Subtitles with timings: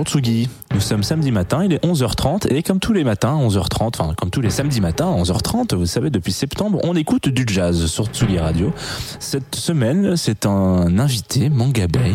[0.00, 4.00] Bonjour Tsugi, nous sommes samedi matin, il est 11h30 et comme tous les matins, 11h30,
[4.00, 7.84] enfin comme tous les samedis matins, 11h30, vous savez, depuis septembre, on écoute du jazz
[7.84, 8.72] sur Tsugi Radio.
[9.18, 12.14] Cette semaine, c'est un invité, Manga Bay,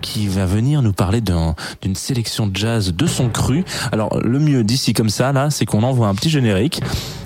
[0.00, 3.66] qui va venir nous parler d'une sélection de jazz de son cru.
[3.92, 6.80] Alors le mieux d'ici comme ça, là, c'est qu'on envoie un petit générique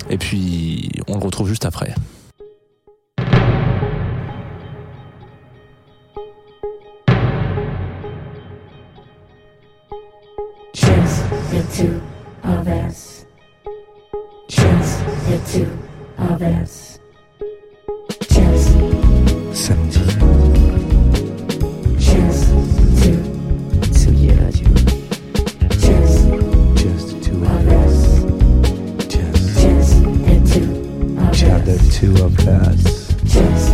[0.09, 1.95] et puis on le retrouve juste après.
[15.51, 16.99] Just the two of us.
[18.29, 18.69] Just
[19.51, 20.05] Samedi,
[21.99, 22.47] just
[23.03, 23.19] two
[23.91, 24.69] Tsugi Radio.
[25.75, 26.19] just
[26.81, 27.99] Just two of us.
[29.09, 29.43] Just,
[31.33, 32.31] Just the two of
[33.25, 33.70] just the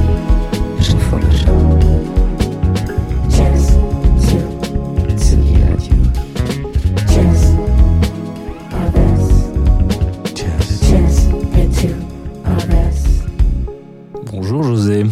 [14.77, 15.05] José.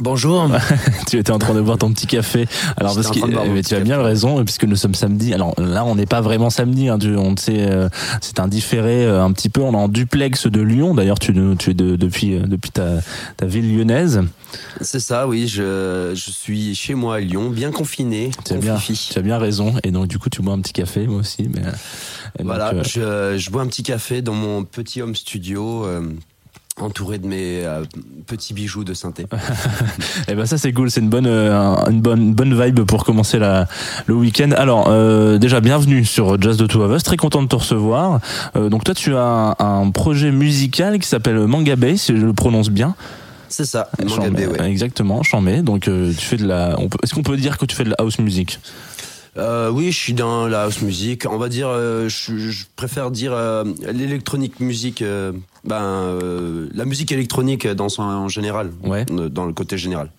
[0.00, 0.50] Bonjour.
[1.08, 2.48] tu étais en train de boire ton petit café.
[2.76, 5.32] Alors parce que mais petit tu as bien raison puisque nous sommes samedi.
[5.32, 6.88] Alors là on n'est pas vraiment samedi.
[6.88, 7.88] Hein, tu- on sait, euh,
[8.20, 9.60] c'est un différé euh, un petit peu.
[9.60, 10.92] On est en duplex de Lyon.
[10.94, 12.96] D'ailleurs tu, tu es de- depuis euh, depuis ta,
[13.36, 14.22] ta ville lyonnaise.
[14.80, 15.46] C'est ça, oui.
[15.46, 18.32] Je, je suis chez moi à Lyon, bien confiné.
[18.44, 19.12] Tu as bien, confifi.
[19.12, 19.74] tu as bien raison.
[19.84, 21.48] Et donc du coup tu bois un petit café moi aussi.
[21.54, 21.70] Mais euh,
[22.38, 26.02] donc, Voilà, euh, je, je bois un petit café dans mon petit home studio, euh,
[26.82, 27.82] entouré de mes euh,
[28.26, 29.26] petits bijoux de synthé.
[30.28, 32.80] Eh ben ça c'est cool, c'est une bonne euh, un- une bonne une bonne vibe
[32.84, 33.66] pour commencer la
[34.06, 34.50] le week-end.
[34.56, 38.20] Alors euh, déjà bienvenue sur Jazz de Two of Us, très content de te recevoir.
[38.54, 42.32] Donc toi tu as un, un projet musical qui s'appelle Manga Bay, si je le
[42.32, 42.94] prononce bien.
[43.48, 44.70] C'est ça, Mangabé, ouais.
[44.70, 45.60] Exactement, Chambé.
[45.60, 48.18] Donc tu fais de la est-ce qu'on peut dire que tu fais de la house
[48.18, 48.58] music?
[49.38, 51.24] Euh, oui, je suis dans la house music.
[51.30, 55.00] On va dire, euh, je, je préfère dire euh, l'électronique musique.
[55.02, 55.32] euh,
[55.64, 59.06] ben, euh, la musique électronique dans son en général, Ouais.
[59.10, 60.10] euh, dans le côté général.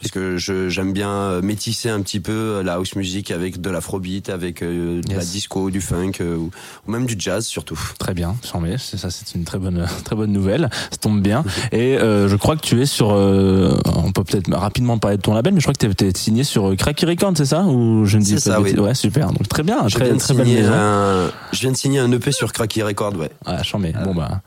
[0.00, 4.28] Parce que j'aime bien euh, métisser un petit peu la house music avec de l'afrobeat,
[4.28, 6.50] avec euh, de la disco, du funk, euh, ou,
[6.86, 7.78] ou même du jazz surtout.
[7.98, 11.44] Très bien, c'est ça c'est une très bonne très bonne nouvelle, ça tombe bien.
[11.72, 15.22] Et euh, je crois que tu es sur euh, on peut peut-être rapidement parler de
[15.22, 17.62] ton label mais je crois que tu es signé sur euh, Cracky Records, c'est ça?
[17.62, 18.78] Ou je ne dis pas ça, oui.
[18.78, 19.28] Ouais, super.
[19.28, 22.10] Donc très bien, Je très viens, de très belle un, je viens de signer un
[22.12, 23.30] EP sur Cracky Record, ouais.
[23.46, 23.94] Ah, chambé.
[24.04, 24.42] Bon bah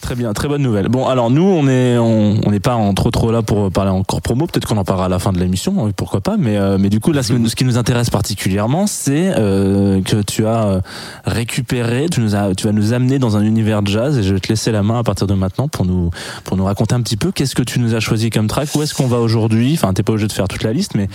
[0.00, 0.88] très bien, très bonne nouvelle.
[0.88, 3.90] Bon alors nous on est on on n'est pas en trop trop là pour parler
[3.90, 6.36] encore promo, peut-être qu'on en parlera à la fin de l'émission, hein, pourquoi pas.
[6.38, 10.00] Mais euh, mais du coup là ce, que- ce qui nous intéresse particulièrement c'est euh,
[10.02, 10.80] que tu as euh,
[11.24, 14.34] récupéré, tu nous as tu vas nous amener dans un univers de jazz et je
[14.34, 16.10] vais te laisser la main à partir de maintenant pour nous
[16.44, 18.82] pour nous raconter un petit peu qu'est-ce que tu nous as choisi comme track, où
[18.82, 19.72] est-ce qu'on va aujourd'hui.
[19.74, 21.08] Enfin t'es pas obligé de faire toute la liste, mais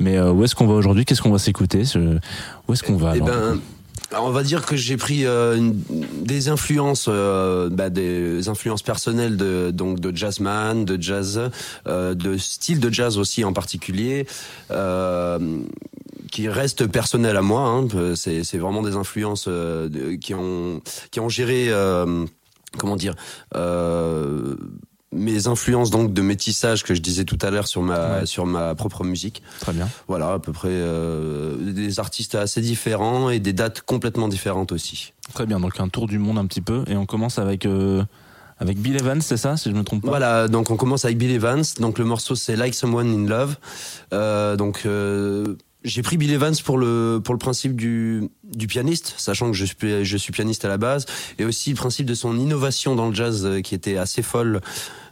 [0.00, 2.18] mais euh, où est-ce qu'on va aujourd'hui, qu'est-ce qu'on va s'écouter, ce-
[2.68, 3.58] où est-ce qu'on va Eh alors ben,
[4.12, 9.70] on va dire que j'ai pris euh, des influences, euh, bah, des influences personnelles de
[9.70, 11.50] donc de jazzman, de jazz,
[11.86, 14.26] euh, de style de jazz aussi en particulier.
[14.70, 15.38] Euh,
[16.30, 17.88] qui restent personnelles à moi, hein.
[18.14, 19.48] c'est vraiment des influences
[20.20, 21.70] qui ont qui ont géré
[22.76, 23.14] comment dire
[25.12, 28.26] mes influences donc de métissage que je disais tout à l'heure sur ma Ouais.
[28.26, 29.42] sur ma propre musique.
[29.60, 29.88] Très bien.
[30.06, 35.14] Voilà, à peu près euh, des artistes assez différents et des dates complètement différentes aussi.
[35.32, 38.02] Très bien, donc un tour du monde un petit peu, et on commence avec euh,
[38.60, 40.08] avec Bill Evans, c'est ça, si je me trompe pas?
[40.08, 41.62] Voilà, donc on commence avec Bill Evans.
[41.78, 43.56] Donc le morceau c'est Like Someone in Love.
[44.12, 45.54] Euh, donc euh,
[45.88, 49.64] j'ai pris Bill Evans pour le pour le principe du du pianiste, sachant que je
[49.64, 51.06] suis je suis pianiste à la base,
[51.38, 54.60] et aussi le principe de son innovation dans le jazz euh, qui était assez folle.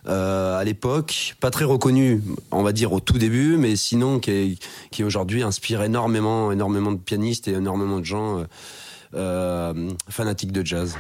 [0.09, 2.23] euh, à l'époque, pas très reconnu,
[2.53, 4.59] on va dire au tout début, mais sinon qui,
[4.93, 8.45] qui aujourd'hui inspire énormément, énormément de pianistes et énormément de gens
[9.15, 10.95] euh, fanatiques de jazz.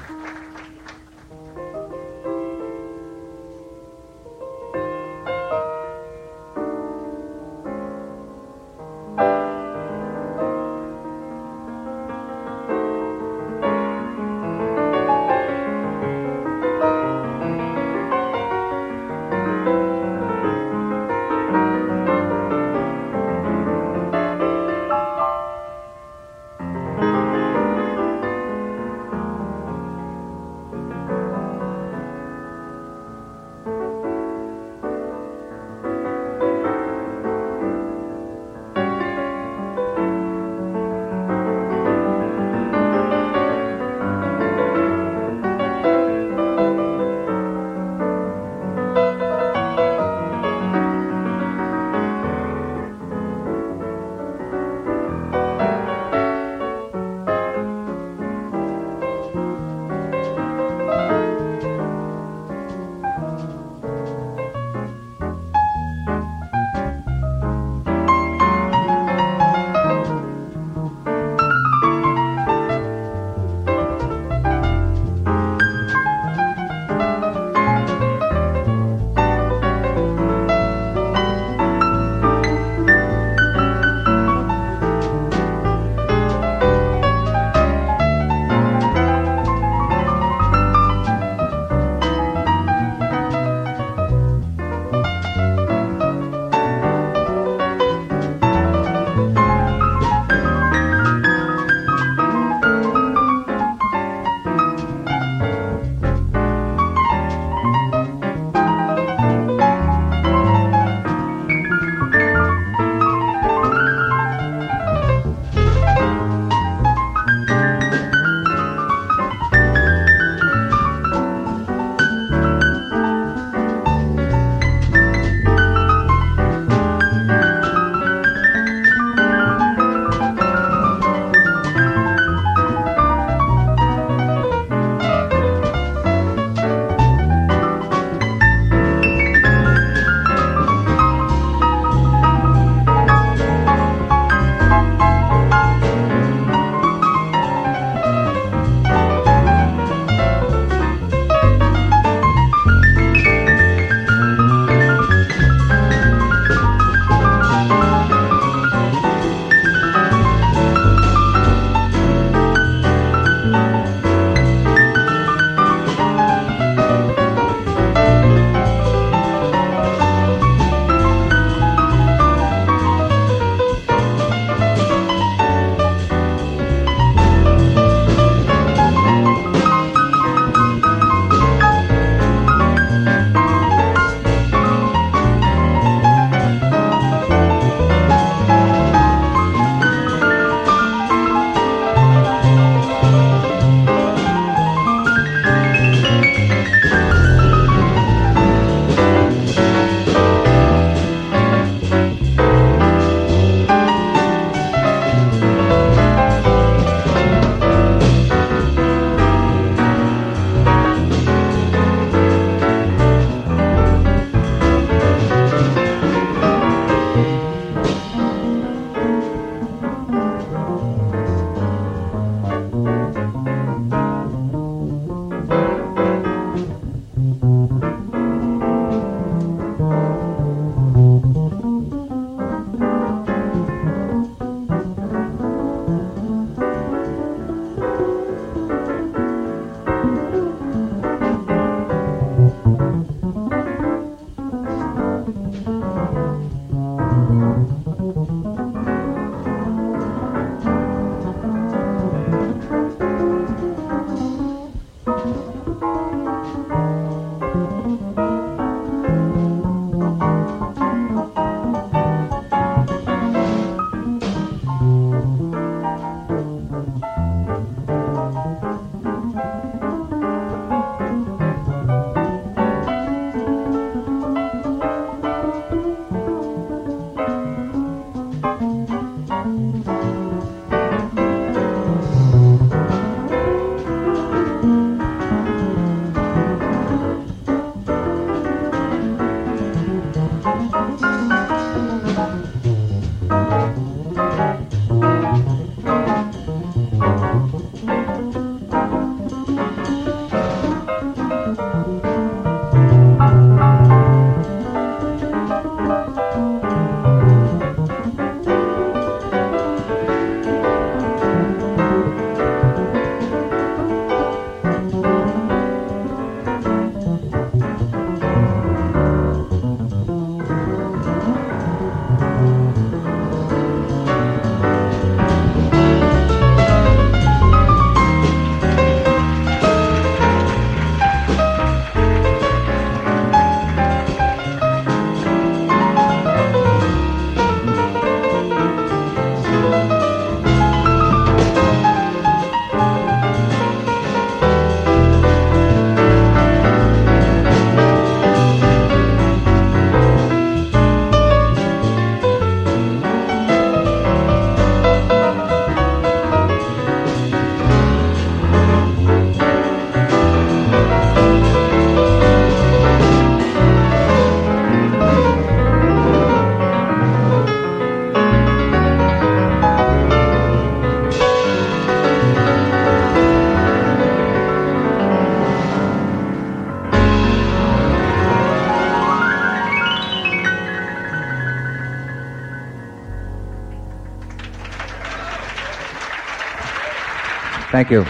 [387.76, 388.04] Thank you.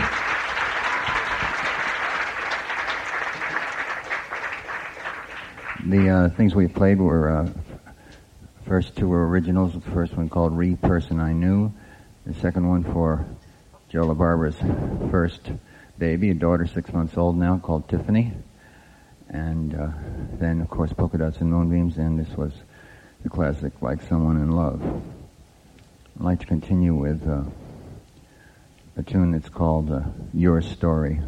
[5.90, 7.50] The uh, things we played were uh,
[8.64, 9.72] first two were originals.
[9.74, 11.72] The first one called "Re Person I Knew,"
[12.24, 13.26] the second one for
[13.88, 15.50] Joe LaBarbera's first
[15.98, 18.34] baby, a daughter six months old now, called Tiffany,
[19.30, 19.88] and uh,
[20.34, 22.52] then of course Polka Dots and Moonbeams, and this was
[23.24, 24.80] the classic "Like Someone in Love."
[26.20, 27.42] I'd like to continue with uh,
[28.96, 30.00] a tune that's called uh,
[30.32, 31.20] "Your Story."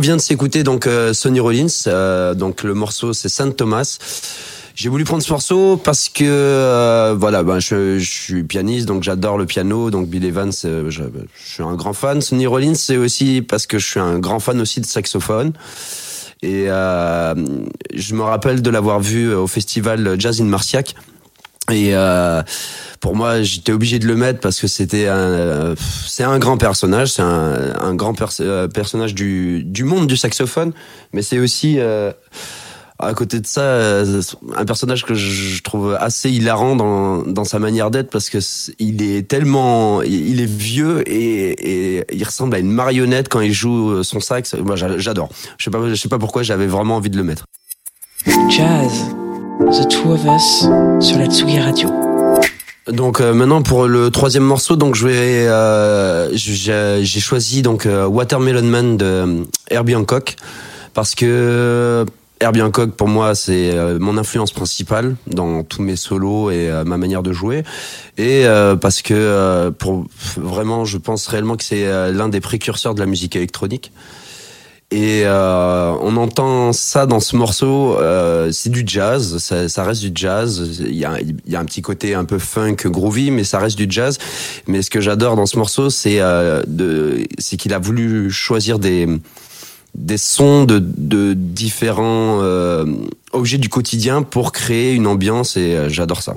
[0.00, 1.66] On vient de s'écouter donc euh, Sonny Rollins.
[1.86, 3.98] euh, donc le morceau, c'est Saint Thomas.
[4.74, 9.36] J'ai voulu prendre ce morceau parce que euh, voilà, ben je, suis pianiste, donc j'adore
[9.36, 9.90] le piano.
[9.90, 11.02] Donc Bill Evans, je,
[11.36, 12.22] suis un grand fan.
[12.22, 15.52] Sonny Rollins, c'est aussi parce que je suis un grand fan aussi de saxophone.
[16.40, 20.94] Et je me rappelle de l'avoir vu au festival Jazz in Marciac.
[21.70, 22.42] Et euh,
[23.00, 25.74] pour moi, j'étais obligé de le mettre parce que c'était un, euh,
[26.06, 30.72] c'est un grand personnage, c'est un, grand euh, personnage du, du monde du saxophone,
[31.12, 31.78] mais c'est aussi
[33.02, 34.02] à côté de ça
[34.56, 38.74] un personnage que je trouve assez hilarant dans, dans sa manière d'être parce que c'est-
[38.78, 43.52] il est tellement, il est vieux et, et il ressemble à une marionnette quand il
[43.54, 44.54] joue son sax.
[44.54, 45.30] Moi, j'a- j'adore.
[45.56, 47.46] Je sais pas, je sais pas pourquoi j'avais vraiment envie de le mettre.
[48.50, 48.92] Jazz,
[49.60, 50.66] The Two of Us,
[51.06, 51.90] sur la Tsugi Radio.
[52.88, 58.06] Donc euh, maintenant pour le troisième morceau, donc je vais, euh, j'ai choisi donc euh,
[58.06, 60.36] Watermelon Man de Herbie Hancock
[60.94, 62.06] parce que
[62.40, 67.22] Herbie Hancock pour moi c'est mon influence principale dans tous mes solos et ma manière
[67.22, 67.62] de jouer
[68.16, 68.46] et
[68.80, 70.06] parce que pour
[70.38, 73.92] vraiment je pense réellement que c'est l'un des précurseurs de la musique électronique.
[74.92, 80.02] Et euh, on entend ça dans ce morceau, euh, c'est du jazz, ça, ça reste
[80.02, 80.80] du jazz.
[80.80, 83.78] Il y, a, y a un petit côté un peu funk, groovy, mais ça reste
[83.78, 84.18] du jazz.
[84.66, 86.62] Mais ce que j'adore dans ce morceau, c'est euh,
[87.56, 89.06] qu'il a voulu choisir des
[89.94, 92.84] des sons de, de différents euh,
[93.32, 96.34] objets du quotidien pour créer une ambiance et euh, j'adore ça.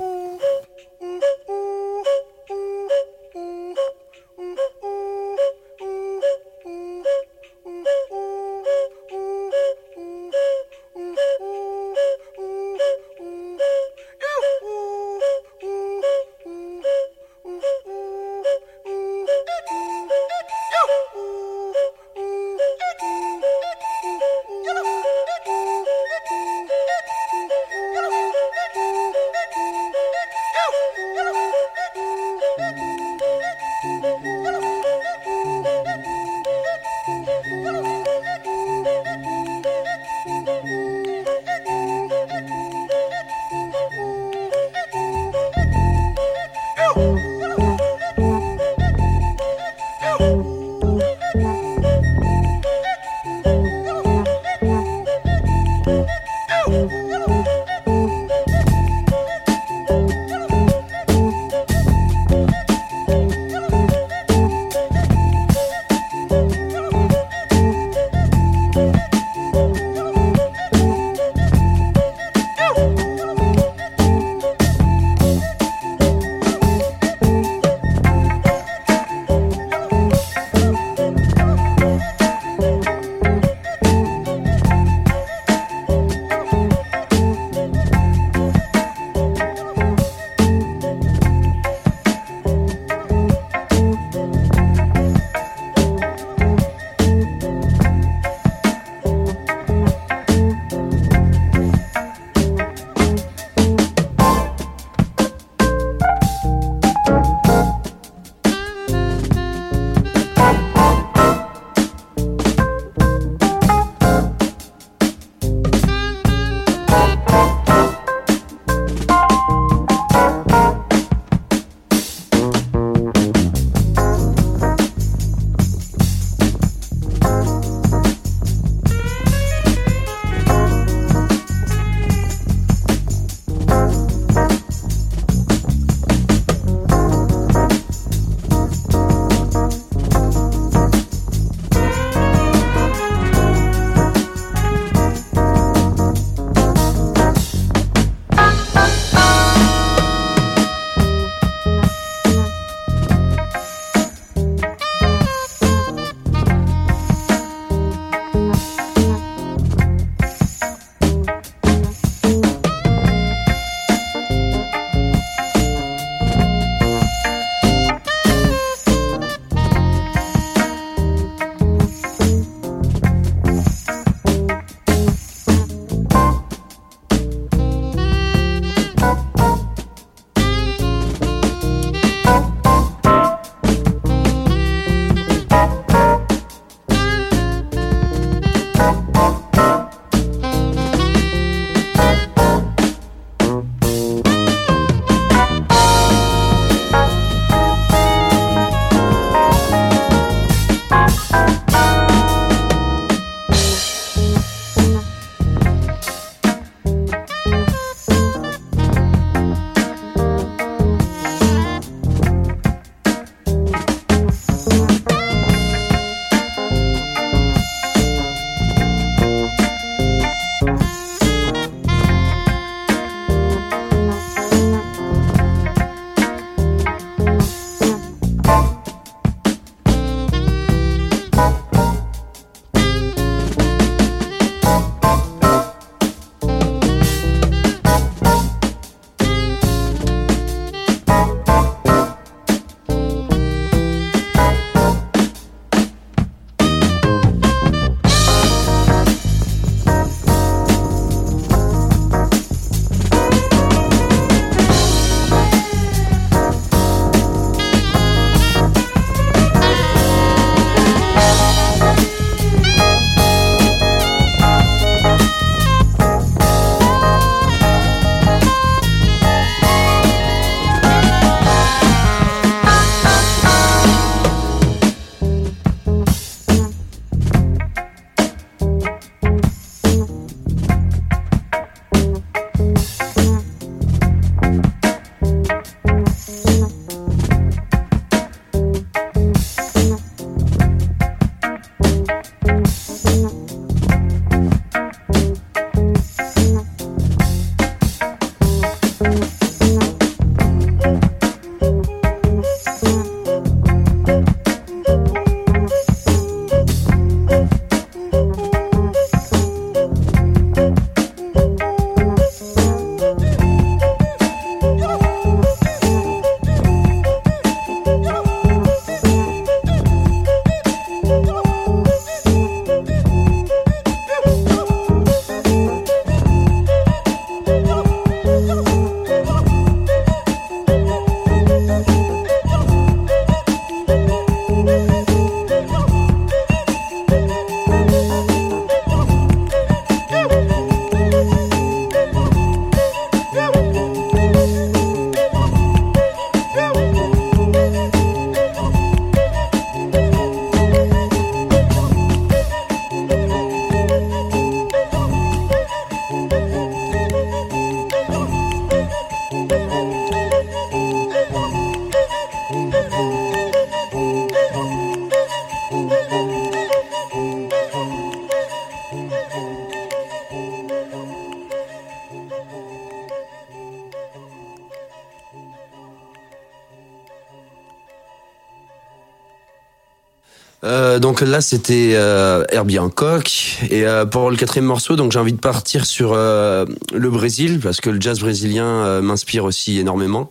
[380.64, 383.58] Euh, donc là, c'était euh, Herbie Hancock.
[383.70, 387.60] Et euh, pour le quatrième morceau, donc j'ai envie de partir sur euh, le Brésil
[387.62, 390.28] parce que le jazz brésilien m'inspire aussi énormément.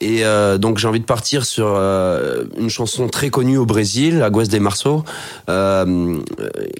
[0.00, 0.22] Et
[0.60, 5.04] donc j'ai envie de partir sur une chanson très connue au Brésil, Aguas de Março,
[5.48, 6.20] euh,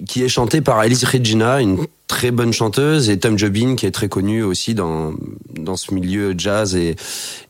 [0.07, 3.91] qui est chantée par Elis Regina, une très bonne chanteuse, et Tom Jobin, qui est
[3.91, 5.11] très connu aussi dans
[5.53, 6.95] dans ce milieu jazz et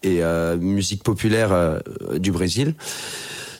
[0.01, 0.21] et
[0.59, 1.79] musique populaire
[2.17, 2.73] du Brésil.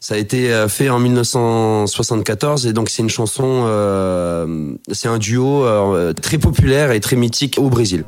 [0.01, 5.17] Ça a été euh, fait en 1974 et donc c'est une chanson, euh, c'est un
[5.17, 8.05] duo euh, très populaire et très mythique au Brésil.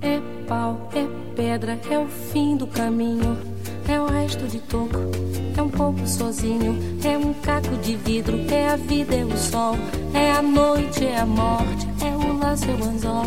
[0.00, 3.36] É pau, é pedra, é o fim do caminho.
[3.88, 4.98] É o resto de toco,
[5.56, 6.76] é um pouco sozinho.
[7.04, 9.76] É um caco de vidro, é a vida, é o sol.
[10.12, 13.26] É a noite, é a morte, é o laço, é o anzol.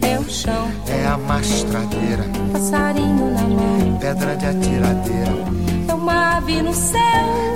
[0.31, 3.97] chão, é a mastradeira, passarinho na mão.
[3.99, 5.31] pedra de atiradeira,
[5.87, 6.99] É uma ave no céu,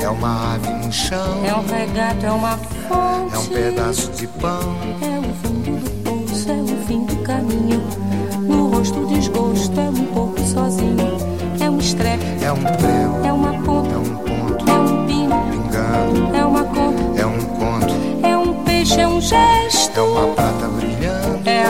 [0.01, 3.33] é uma ave no chão, é um regato, é uma fonte.
[3.33, 7.81] é um pedaço de pão, É o fundo do poço, é o fim do caminho.
[8.41, 11.15] No rosto desgosto, é um pouco sozinho.
[11.59, 15.35] É um estrepe, é um prego, é uma ponta, é um ponto, é um pino,
[15.49, 17.93] pingando, é uma conta, é um conto,
[18.27, 19.74] é um peixe, é um gesto.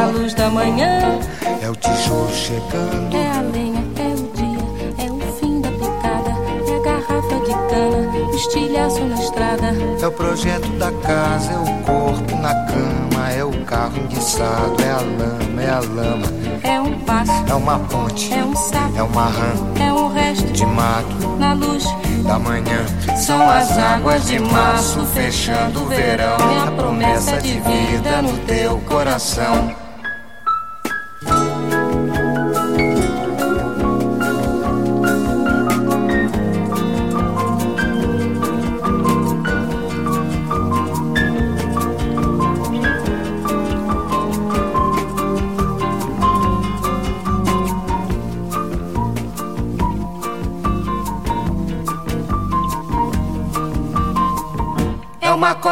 [0.05, 1.19] A luz da manhã,
[1.61, 6.29] é o tijolo chegando, é a lenha, é o dia, é o fim da picada,
[6.67, 9.75] é a garrafa de cana, estilhaço na estrada.
[9.99, 14.91] É o projeto da casa, é o corpo na cama, é o carro enguiçado, é
[14.91, 16.27] a lama, é a lama,
[16.61, 20.47] É um passo, é uma ponte, é um sapo, é uma rã é um resto
[20.51, 21.83] de mato na luz.
[22.23, 22.85] da manhã.
[23.17, 26.37] São as águas de março fechando o verão.
[26.37, 29.84] É a promessa de vida no teu coração.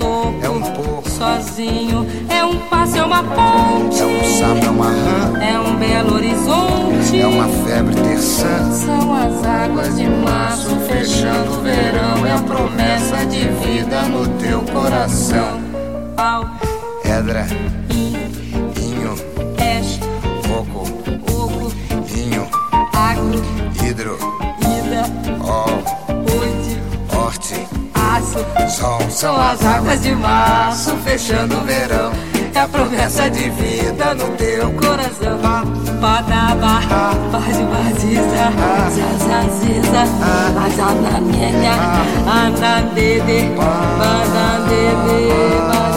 [0.00, 2.06] topo, é um pouco, sozinho.
[2.28, 4.00] É um passo, é uma ponte.
[4.00, 7.20] é um sapo, é uma rã, É um belo horizonte.
[7.20, 8.72] é uma febre terçã.
[8.72, 12.26] São as águas de março fechando o verão.
[12.26, 15.60] É a promessa de vida no teu coração.
[16.16, 16.46] Pau,
[17.04, 17.46] Edra,
[28.30, 28.80] aço.
[28.80, 29.00] sol.
[29.10, 32.12] São as águas de março fechando o verão.
[32.54, 35.38] É a promessa de vida no teu coração.
[36.00, 36.80] Badaba,
[37.30, 38.50] bade badiza,
[38.96, 40.02] zazaziza,
[40.64, 41.74] azanamenha,
[42.26, 43.50] anandede,
[43.98, 45.10] banandede,
[45.58, 45.89] banandede,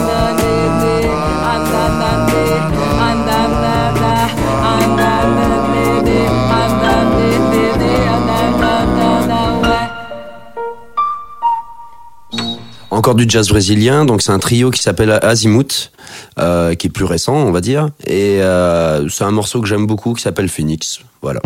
[13.12, 15.92] Du jazz brésilien, donc c'est un trio qui s'appelle Azimuth,
[16.38, 19.86] euh, qui est plus récent, on va dire, et euh, c'est un morceau que j'aime
[19.86, 21.00] beaucoup qui s'appelle Phoenix.
[21.20, 21.40] Voilà.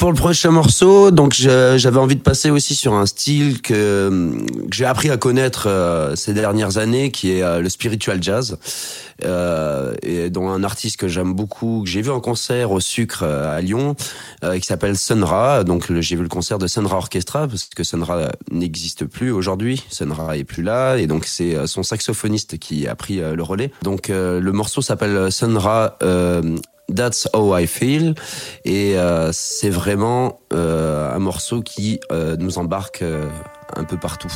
[0.00, 4.32] Pour le prochain morceau, donc j'avais envie de passer aussi sur un style que,
[4.72, 8.56] j'ai appris à connaître euh, ces dernières années, qui est euh, le spiritual jazz,
[9.26, 13.24] euh, et dont un artiste que j'aime beaucoup, que j'ai vu en concert au Sucre
[13.24, 13.94] euh, à Lyon,
[14.42, 15.64] qui s'appelle Sun Ra.
[15.64, 19.30] Donc j'ai vu le concert de Sun Ra Orchestra parce que Sun Ra n'existe plus
[19.30, 19.84] aujourd'hui.
[19.90, 23.70] Sun Ra est plus là, et donc c'est son saxophoniste qui a pris le relais.
[23.82, 25.98] Donc le morceau s'appelle Sun Ra.
[26.40, 26.56] euh,
[26.94, 28.14] That's How I Feel
[28.64, 33.28] et euh, c'est vraiment euh, un morceau qui euh, nous embarque euh,
[33.76, 34.32] un peu partout.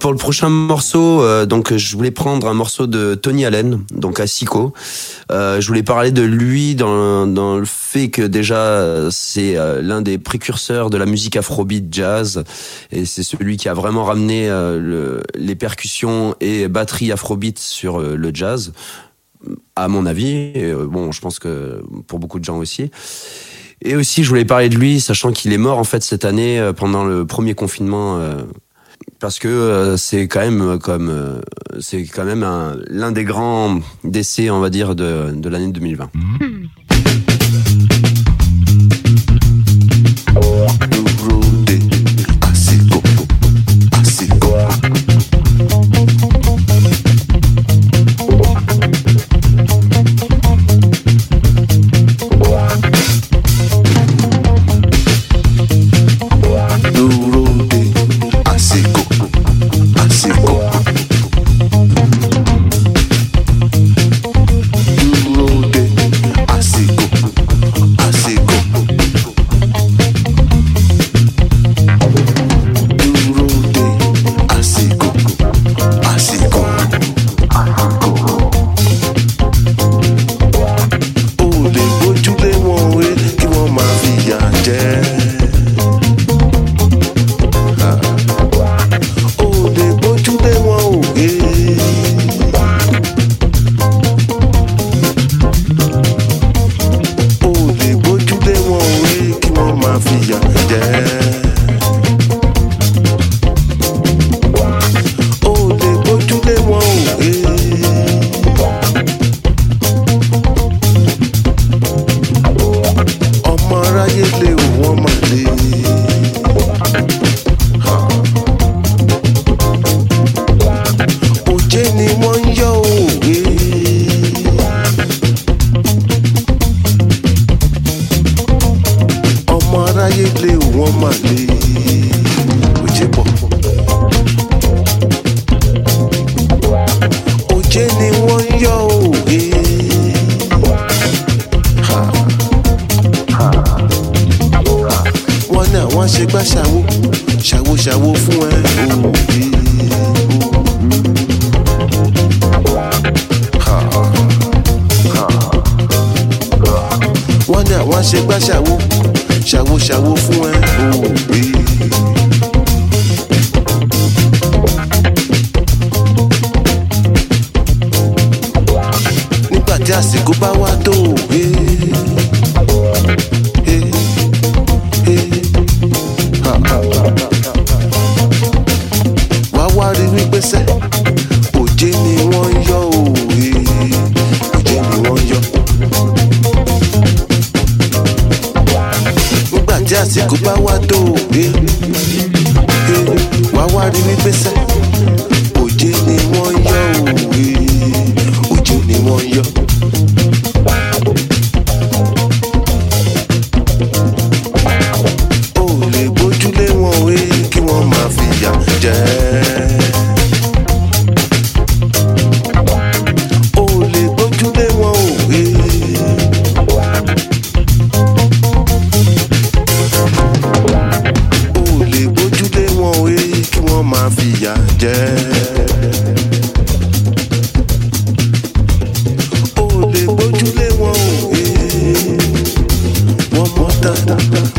[0.00, 4.18] Pour le prochain morceau, euh, donc je voulais prendre un morceau de Tony Allen, donc
[4.18, 4.72] à Sico.
[5.30, 10.00] Euh, je voulais parler de lui dans, dans le fait que déjà euh, c'est l'un
[10.00, 12.44] des précurseurs de la musique afrobeat jazz
[12.90, 18.30] et c'est celui qui a vraiment ramené le, les percussions et batterie afrobeat sur le
[18.32, 18.72] jazz,
[19.76, 20.30] à mon avis.
[20.54, 22.90] Et, bon, je pense que pour beaucoup de gens aussi.
[23.82, 26.70] Et aussi, je voulais parler de lui, sachant qu'il est mort en fait cette année
[26.74, 28.18] pendant le premier confinement.
[29.20, 31.40] Parce que euh, c'est quand même euh, comme euh,
[31.78, 36.10] c'est quand même un- l'un des grands décès on va dire de, de l'année 2020.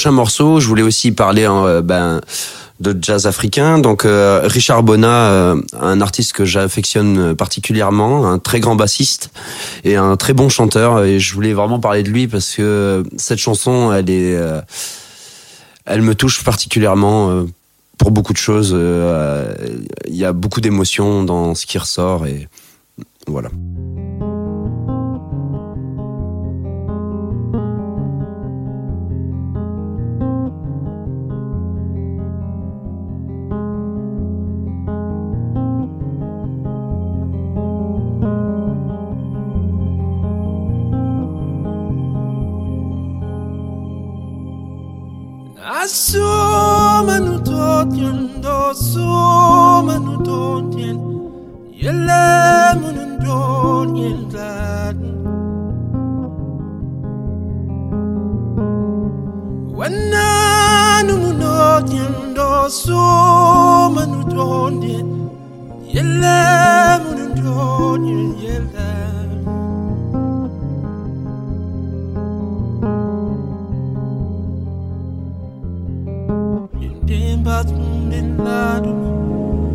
[0.00, 2.22] prochain morceau, je voulais aussi parler hein, euh, ben,
[2.80, 3.78] de jazz africain.
[3.78, 9.30] Donc euh, Richard Bonna, euh, un artiste que j'affectionne particulièrement, un très grand bassiste
[9.84, 11.04] et un très bon chanteur.
[11.04, 14.40] Et je voulais vraiment parler de lui parce que cette chanson, elle est,
[15.84, 17.44] elle me touche particulièrement
[17.98, 18.74] pour beaucoup de choses.
[18.74, 22.48] Il y a beaucoup d'émotions dans ce qui ressort et
[23.26, 23.50] voilà.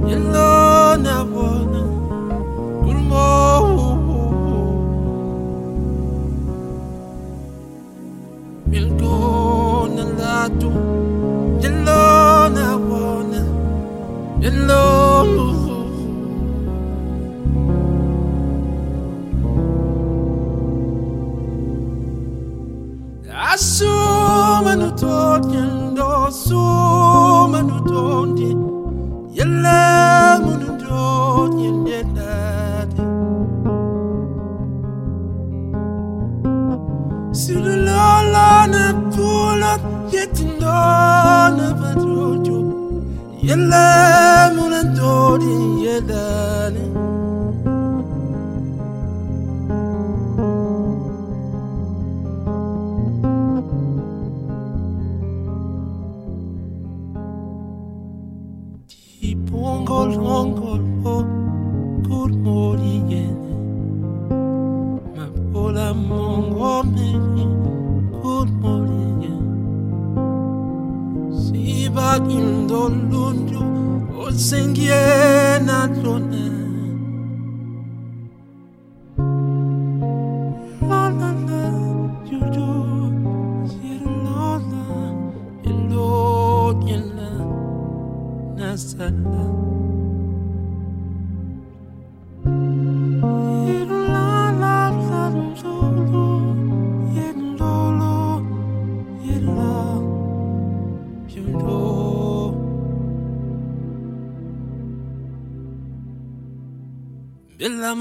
[0.07, 1.54] You know na.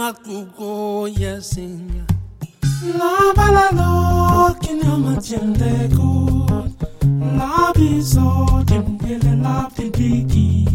[0.04, 2.04] makugoya sinya.
[2.98, 6.72] Labalalo kinamatyendekot
[7.38, 8.28] labiso
[8.66, 10.68] timpele laptipiki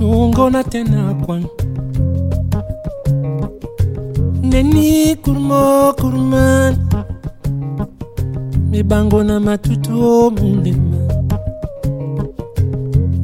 [0.00, 1.46] lungona tena kwan.
[4.42, 6.76] Neni kurmo kurman.
[8.70, 10.96] Mibango na matuto mulema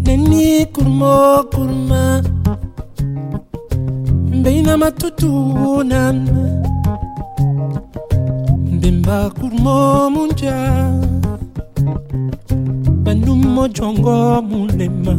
[0.04, 2.35] neni kurmo kurman.
[4.46, 6.18] بينما تتونان
[8.76, 9.78] mbemba kurmo
[10.14, 10.56] munja.
[13.04, 14.18] Banumo jongo
[14.50, 15.14] mulema.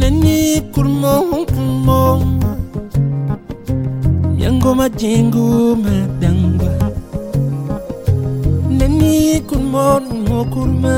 [0.00, 0.38] Nani
[0.74, 1.14] kurmo
[1.52, 2.00] kurmo.
[4.36, 5.46] Miango majengo
[5.84, 6.72] madangwa
[8.78, 10.94] nani kurmo kurmo kurma.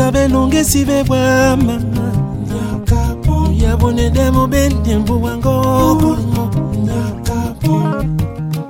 [0.00, 1.80] sabelongesi bebwa mama
[3.62, 5.54] yabonede mobendi mbu wango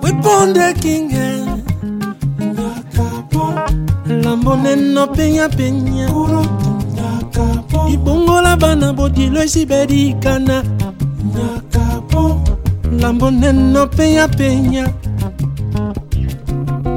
[0.02, 1.44] weponde kinge eh.
[4.24, 5.06] lamboneno
[7.92, 10.62] ibongo la bana bodilo no
[13.00, 14.88] lamboneno penyapenya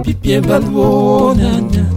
[0.04, 1.93] pipie balwonana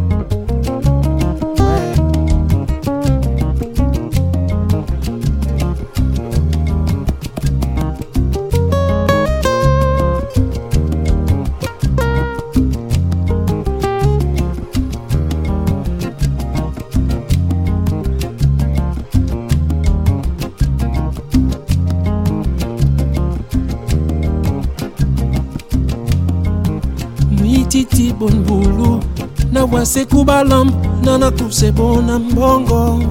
[29.97, 30.68] sekubalam
[31.05, 33.03] nana kusebona mbongo.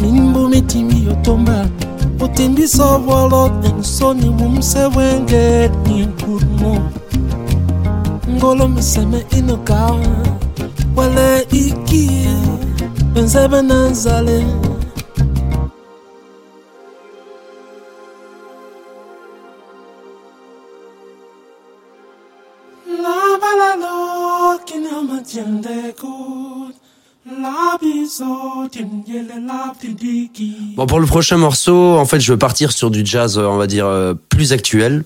[0.00, 1.66] Mimbu mitimi yotomba
[2.24, 6.90] utindisa volo ensoni mumsewenge inkurmo
[8.30, 9.96] ngolo miseme inokaa
[10.96, 12.36] wale ikie
[13.14, 14.46] benzebe nanzale
[30.88, 33.66] Pour le prochain morceau, en fait, je veux partir sur du jazz, euh, on va
[33.66, 35.04] dire, euh, plus actuel.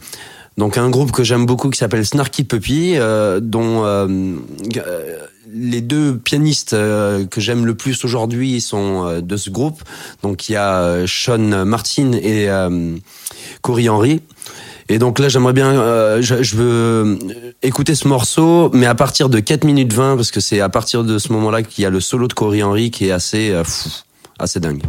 [0.57, 3.83] Donc, un groupe que j'aime beaucoup qui s'appelle Snarky Puppy, euh, dont
[5.53, 9.83] les deux pianistes que j'aime le plus aujourd'hui sont de ce groupe.
[10.22, 12.49] Donc, il y a Sean Martin et
[13.62, 14.20] Corey Henry.
[14.89, 15.72] Et donc là, j'aimerais bien,
[16.20, 17.18] je, veux
[17.62, 21.05] écouter ce morceau, mais à partir de 4 minutes 20, parce que c'est à partir
[21.05, 23.91] de ce moment-là qu'il y a le solo de Corey Henry qui est assez fou,
[24.39, 24.83] assez dingue.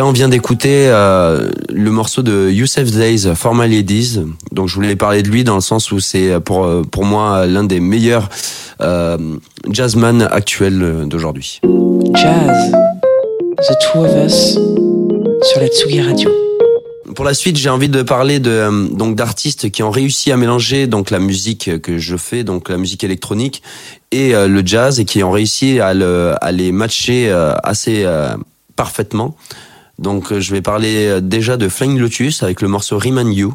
[0.00, 4.20] Là, on vient d'écouter euh, le morceau de Youssef Days, For My Ladies.
[4.50, 7.44] Donc je voulais parler de lui dans le sens où c'est pour euh, pour moi
[7.44, 8.30] l'un des meilleurs
[8.80, 9.18] euh,
[9.68, 11.60] jazzman actuels euh, d'aujourd'hui.
[12.14, 12.72] Jazz,
[13.58, 14.58] The Two of Us,
[15.42, 16.30] sur la Tsugi Radio.
[17.14, 20.38] Pour la suite, j'ai envie de parler de euh, donc d'artistes qui ont réussi à
[20.38, 23.62] mélanger donc la musique que je fais, donc la musique électronique
[24.12, 28.04] et euh, le jazz, et qui ont réussi à, le, à les matcher euh, assez
[28.06, 28.30] euh,
[28.76, 29.36] parfaitement.
[30.00, 33.52] Donc, euh, je vais parler euh, déjà de Flying Lotus avec le morceau Remind You.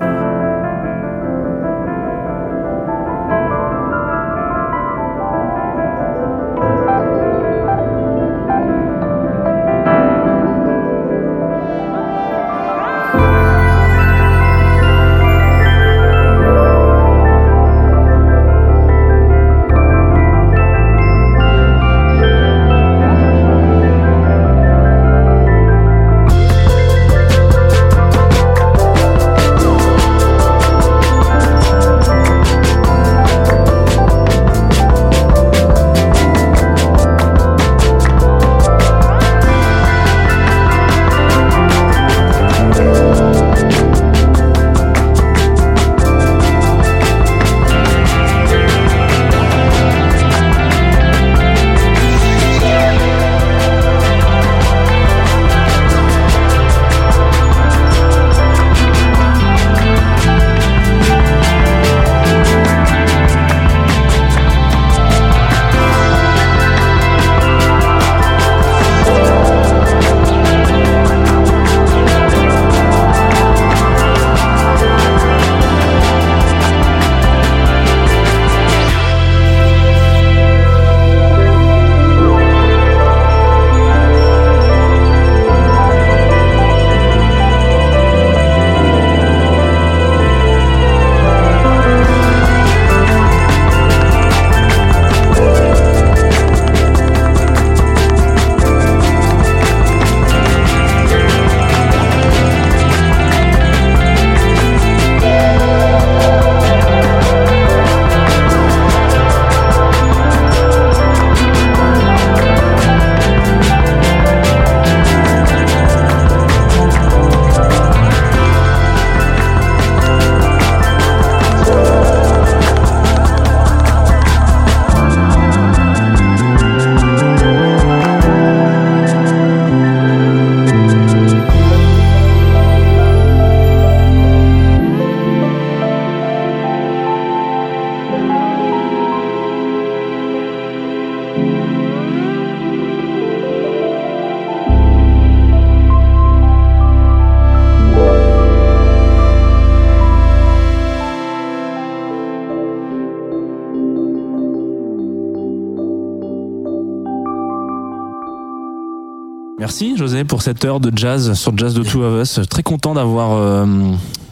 [160.46, 162.40] Cette heure de jazz sur Jazz de Two of Us.
[162.48, 163.66] Très content d'avoir euh,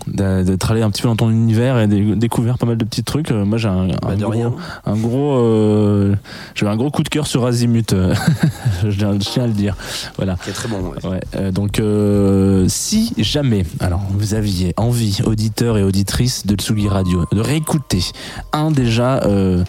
[0.05, 3.03] d'être allé un petit peu dans ton univers et dé- découvert pas mal de petits
[3.03, 3.31] trucs.
[3.31, 4.53] Euh, Moi j'ai un, Bah, gros, rien.
[4.85, 6.13] un gros euh,
[6.53, 7.95] j'ai un gros coup de cœur sur Azimut.
[8.87, 9.75] je tiens à le dire.
[10.17, 10.35] Voilà.
[10.43, 10.81] Qui est très bon.
[11.03, 11.09] ouais.
[11.35, 17.25] Ouais, donc euh, si jamais, alors vous aviez envie, auditeurs et auditrices de Tsugi Radio,
[17.31, 18.03] de réécouter
[18.51, 19.63] un déjà euh,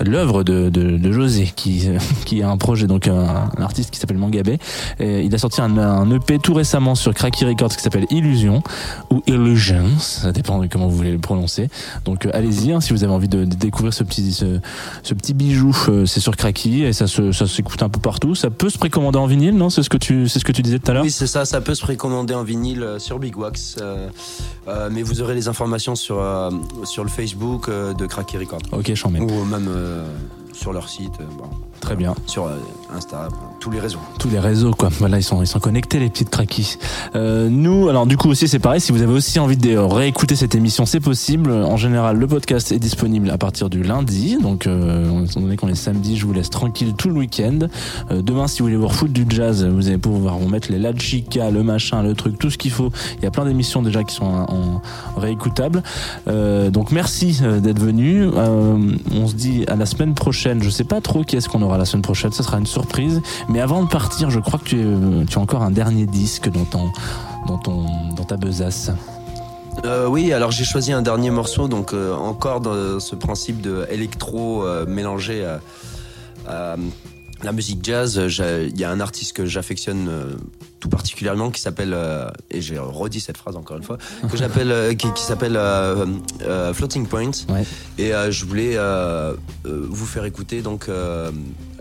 [0.00, 1.88] l'œuvre de, de, de José qui
[2.24, 4.58] qui a un projet donc un, un artiste qui s'appelle Mangabé.
[4.98, 8.62] Et il a sorti un, un EP tout récemment sur Cracky Records qui s'appelle Illusion
[9.10, 11.68] ou Illusions ça dépend de comment vous voulez le prononcer.
[12.04, 14.60] Donc euh, allez-y hein, si vous avez envie de, de découvrir ce petit ce,
[15.02, 18.34] ce petit bijou euh, c'est sur Cracky et ça se ça s'écoute un peu partout.
[18.34, 19.70] Ça peut se précommander en vinyle non?
[19.70, 21.04] C'est ce que tu c'est ce que tu disais tout à l'heure?
[21.04, 23.76] Oui, c'est ça, ça peut se précommander en vinyle euh, sur Big Wax.
[23.80, 24.08] euh,
[24.68, 26.50] euh, mais vous aurez les informations sur, euh,
[26.84, 28.60] sur le Facebook de Cracky Record.
[28.72, 29.20] ok j'en mets.
[29.20, 29.68] Ou même
[30.52, 32.14] sur leur site, euh, bon, très bien.
[32.26, 32.56] Sur euh,
[32.94, 33.28] Insta,
[33.60, 33.98] tous les réseaux.
[34.18, 34.88] tous les réseaux quoi.
[34.98, 36.78] Voilà ils sont ils sont connectés les petites craquis.
[37.14, 38.80] Euh, nous alors du coup aussi c'est pareil.
[38.80, 41.50] Si vous avez aussi envie de réécouter cette émission c'est possible.
[41.50, 44.38] En général le podcast est disponible à partir du lundi.
[44.40, 47.58] Donc euh, étant donné qu'on est samedi je vous laisse tranquille tout le week-end.
[48.10, 50.78] Euh, demain si vous voulez vous refoutre du jazz vous allez pouvoir vous mettre les
[50.78, 52.90] la chica le machin le truc tout ce qu'il faut.
[53.18, 54.82] Il y a plein d'émissions déjà qui sont en, en
[55.16, 55.82] réécoutables.
[56.28, 58.24] Euh, donc merci euh, d'être venu.
[58.24, 58.76] Euh,
[59.14, 60.62] on se dit à la semaine prochaine.
[60.62, 63.22] Je sais pas trop qui est-ce qu'on aura la semaine prochaine ça sera une surprise
[63.48, 66.90] mais avant de partir, je crois que tu, as encore un dernier disque dans, ton,
[67.46, 67.84] dans, ton,
[68.16, 68.90] dans ta besace.
[69.84, 73.86] Euh, oui, alors j'ai choisi un dernier morceau, donc euh, encore dans ce principe de
[73.90, 75.44] électro euh, mélangé
[77.44, 80.34] la musique jazz, il y a un artiste que j'affectionne euh,
[80.80, 83.98] tout particulièrement qui s'appelle euh, et j'ai redit cette phrase encore une fois
[84.30, 85.58] que j'appelle euh, qui, qui s'appelle
[86.74, 87.64] Floating Point Ouais.
[87.98, 88.76] et je voulais
[89.64, 90.88] vous faire écouter donc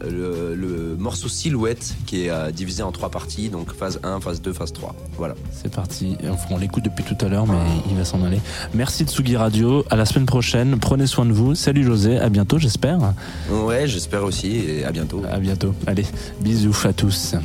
[0.10, 4.42] le, le morceau Silhouette qui est euh, divisé en trois parties donc phase 1, phase
[4.42, 4.96] 2, phase 3.
[5.18, 5.36] Voilà.
[5.52, 6.18] C'est parti.
[6.50, 7.58] On l'écoute depuis tout à l'heure, mais
[7.90, 8.40] il va s'en aller.
[8.74, 9.86] Merci Tsugi Radio.
[9.90, 10.78] À la semaine prochaine.
[10.80, 11.56] Prenez soin de vous.
[11.56, 12.18] Salut José.
[12.20, 13.00] À bientôt, j'espère.
[13.52, 15.22] Ouais, j'espère aussi et à bientôt.
[15.32, 15.74] À bientôt.
[15.88, 16.06] Allez,
[16.42, 17.36] bisous à tous.